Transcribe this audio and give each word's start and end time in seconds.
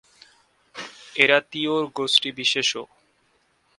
এরা 1.15 1.37
তিওড় 1.51 1.85
গোষ্ঠীবিশেষও। 1.95 2.83